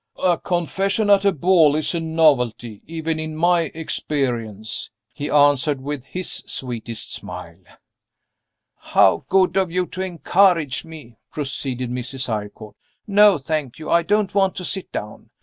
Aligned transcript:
"A 0.23 0.35
confession 0.39 1.11
at 1.11 1.25
a 1.25 1.31
ball 1.31 1.75
is 1.75 1.93
a 1.93 1.99
novelty, 1.99 2.81
even 2.87 3.19
in 3.19 3.35
my 3.35 3.69
experience," 3.75 4.89
he 5.13 5.29
answered 5.29 5.79
with 5.79 6.03
his 6.05 6.43
sweetest 6.47 7.13
smile. 7.13 7.59
"How 8.79 9.25
good 9.29 9.57
of 9.57 9.69
you 9.69 9.85
to 9.85 10.01
encourage 10.01 10.83
me!" 10.83 11.17
proceeded 11.31 11.91
Mrs. 11.91 12.29
Eyrecourt. 12.29 12.75
"No, 13.05 13.37
thank 13.37 13.77
you, 13.77 13.91
I 13.91 14.01
don't 14.01 14.33
want 14.33 14.55
to 14.55 14.65
sit 14.65 14.91
down. 14.91 15.29